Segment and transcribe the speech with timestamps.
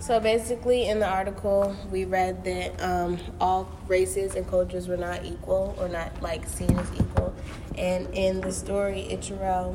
[0.00, 5.24] So basically, in the article, we read that um, all races and cultures were not
[5.24, 7.34] equal or not like seen as equal.
[7.76, 9.74] And in the story, Ichiro,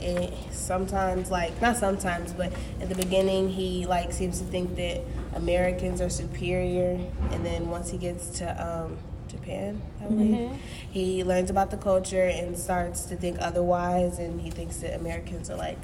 [0.00, 5.02] it sometimes like not sometimes, but at the beginning, he like seems to think that
[5.34, 6.98] Americans are superior,
[7.30, 8.98] and then once he gets to um,
[9.28, 10.56] Japan, I believe, mm-hmm.
[10.90, 15.50] he learns about the culture and starts to think otherwise, and he thinks that Americans
[15.50, 15.78] are like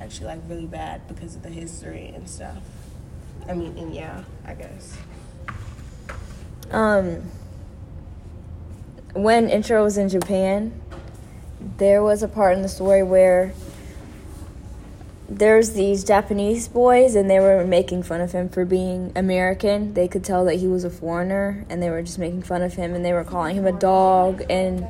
[0.00, 2.58] actually like really bad because of the history and stuff.
[3.48, 4.96] I mean, and yeah, I guess.
[6.70, 7.22] Um,
[9.14, 10.80] when Ichiro was in Japan,
[11.78, 13.52] there was a part in the story where
[15.28, 19.94] there's these Japanese boys and they were making fun of him for being American.
[19.94, 22.74] They could tell that he was a foreigner and they were just making fun of
[22.74, 24.86] him and they were calling him a dog and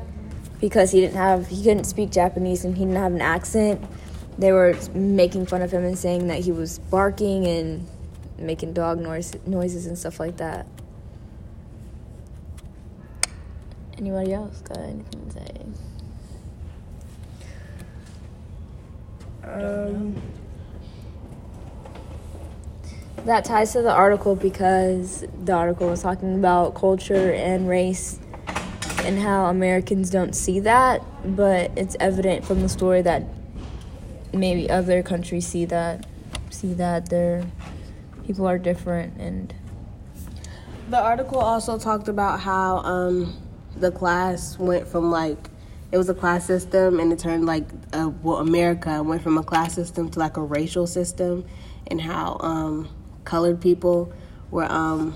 [0.59, 3.83] because he didn't have he couldn't speak Japanese and he didn't have an accent,
[4.37, 7.87] they were making fun of him and saying that he was barking and
[8.37, 10.67] making dog noise, noises and stuff like that.
[13.97, 15.47] Anybody else got anything to say?
[19.43, 20.21] Um,
[23.25, 28.19] that ties to the article because the article was talking about culture and race
[28.99, 31.03] and how Americans don't see that,
[31.35, 33.23] but it's evident from the story that
[34.33, 36.05] maybe other countries see that
[36.49, 37.45] see that they're
[38.25, 39.53] people are different and
[40.89, 43.35] the article also talked about how um,
[43.75, 45.49] the class went from like
[45.91, 47.67] it was a class system and it turned like
[48.21, 51.45] well america went from a class system to like a racial system
[51.87, 52.89] and how um,
[53.23, 54.11] colored people
[54.51, 55.15] were um,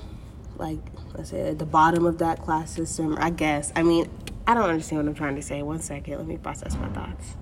[0.57, 0.79] like
[1.15, 3.71] let's say at the bottom of that class system i guess.
[3.75, 4.09] I mean
[4.47, 5.61] i don't understand what i'm trying to say.
[5.61, 6.17] One second.
[6.17, 7.35] Let me process my thoughts.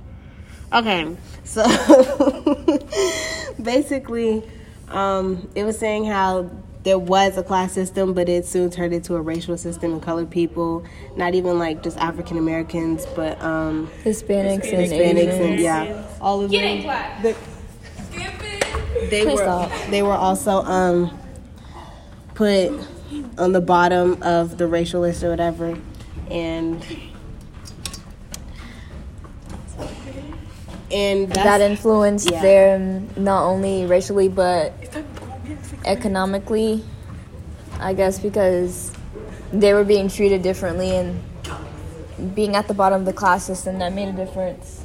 [0.74, 1.16] Okay
[1.50, 1.64] so
[3.62, 4.44] basically
[4.90, 6.50] um, it was saying how
[6.84, 10.30] there was a class system, but it soon turned into a racial system and colored
[10.30, 16.08] people, not even like just African Americans, but um, Hispanics, Hispanics, and Hispanics and yeah,
[16.22, 16.84] all of them.
[17.22, 17.36] The,
[19.10, 19.72] they Please were stop.
[19.90, 21.20] they were also um,
[22.34, 22.72] put
[23.38, 25.78] on the bottom of the racial list or whatever,
[26.30, 26.86] and
[30.92, 32.42] and that influenced yeah.
[32.42, 34.74] them not only racially but
[35.86, 36.84] economically.
[37.80, 38.92] I guess because
[39.54, 41.24] they were being treated differently and
[42.36, 44.84] being at the bottom of the class system that made a difference.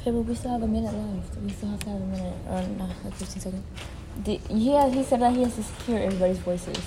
[0.00, 1.36] Okay, but we still have a minute left.
[1.38, 2.34] We still have to have a minute.
[2.48, 3.64] Or no, like 15 seconds.
[4.24, 6.78] The, he, has, he said that he has to secure everybody's voices.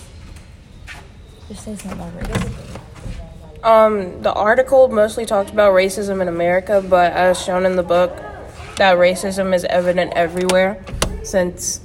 [1.48, 2.78] Just say something about race.
[3.64, 8.14] Um, the article mostly talked about racism in America, but as shown in the book,
[8.76, 10.84] that racism is evident everywhere
[11.24, 11.80] since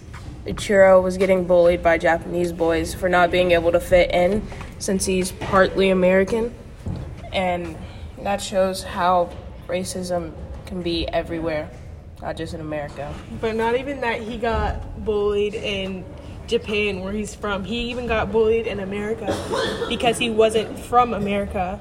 [0.45, 4.45] Ichiro was getting bullied by Japanese boys for not being able to fit in
[4.81, 6.53] since he's partly American.
[7.33, 7.77] And
[8.23, 9.31] that shows how
[9.69, 10.33] racism
[10.67, 11.71] can be everywhere,
[12.21, 13.15] not just in America.
[13.41, 16.05] But not even that he got bullied in
[16.49, 17.65] Japan, where he's from.
[17.65, 19.27] He even got bullied in America
[19.89, 21.79] because he wasn't from America.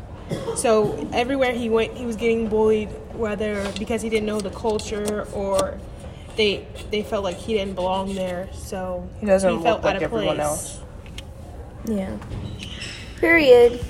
[0.56, 5.28] So everywhere he went, he was getting bullied, whether because he didn't know the culture
[5.34, 5.80] or
[6.36, 8.50] they they felt like he didn't belong there.
[8.54, 10.48] So he doesn't he felt look like everyone place.
[10.48, 10.82] else.
[11.86, 12.18] Yeah.
[13.20, 13.84] Period.